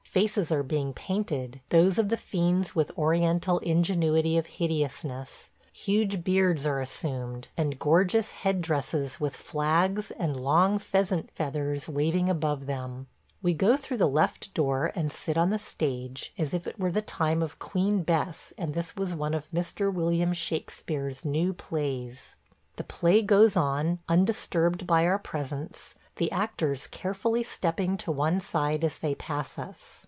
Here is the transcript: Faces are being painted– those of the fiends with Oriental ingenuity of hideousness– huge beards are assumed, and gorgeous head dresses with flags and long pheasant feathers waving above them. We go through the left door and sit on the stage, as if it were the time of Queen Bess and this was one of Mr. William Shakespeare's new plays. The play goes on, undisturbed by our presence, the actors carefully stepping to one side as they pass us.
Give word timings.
Faces 0.11 0.51
are 0.51 0.61
being 0.61 0.91
painted– 0.93 1.61
those 1.69 1.97
of 1.97 2.09
the 2.09 2.17
fiends 2.17 2.75
with 2.75 2.91
Oriental 2.97 3.59
ingenuity 3.59 4.37
of 4.37 4.45
hideousness– 4.45 5.47
huge 5.71 6.21
beards 6.21 6.65
are 6.65 6.81
assumed, 6.81 7.47
and 7.55 7.79
gorgeous 7.79 8.31
head 8.31 8.59
dresses 8.61 9.21
with 9.21 9.37
flags 9.37 10.11
and 10.19 10.35
long 10.35 10.79
pheasant 10.79 11.31
feathers 11.31 11.87
waving 11.87 12.27
above 12.27 12.65
them. 12.65 13.07
We 13.41 13.53
go 13.53 13.77
through 13.77 13.99
the 13.99 14.05
left 14.09 14.53
door 14.53 14.91
and 14.95 15.13
sit 15.13 15.37
on 15.37 15.49
the 15.49 15.57
stage, 15.57 16.33
as 16.37 16.53
if 16.53 16.67
it 16.67 16.77
were 16.77 16.91
the 16.91 17.01
time 17.01 17.41
of 17.41 17.57
Queen 17.59 18.03
Bess 18.03 18.51
and 18.57 18.73
this 18.73 18.97
was 18.97 19.15
one 19.15 19.33
of 19.33 19.49
Mr. 19.51 19.93
William 19.93 20.33
Shakespeare's 20.33 21.23
new 21.23 21.53
plays. 21.53 22.35
The 22.75 22.83
play 22.83 23.21
goes 23.21 23.55
on, 23.55 23.99
undisturbed 24.09 24.85
by 24.85 25.05
our 25.05 25.19
presence, 25.19 25.95
the 26.17 26.29
actors 26.33 26.87
carefully 26.87 27.43
stepping 27.43 27.95
to 27.99 28.11
one 28.11 28.41
side 28.41 28.83
as 28.83 28.97
they 28.97 29.15
pass 29.15 29.57
us. 29.57 29.99